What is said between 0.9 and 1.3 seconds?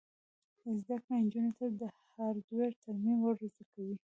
کړه